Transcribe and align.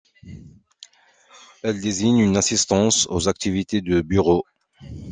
Elle 1.61 1.79
désigne 1.79 2.17
une 2.17 2.35
assistance 2.35 3.05
aux 3.11 3.27
activités 3.27 3.81
de 3.81 4.01
bureau. 4.01 4.43